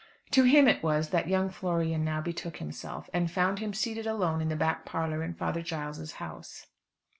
[0.31, 4.41] To him it was that young Florian now betook himself, and found him seated alone
[4.41, 6.65] in the back parlour in Father Giles's house.